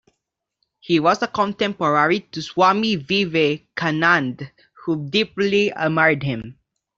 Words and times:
He 0.79 0.99
was 0.99 1.21
a 1.21 1.27
contemporary 1.27 2.21
to 2.31 2.41
Swami 2.41 2.95
Vivekanand, 2.97 4.49
who 4.83 5.07
deeply 5.07 5.69
admired 5.69 6.23
him. 6.23 6.57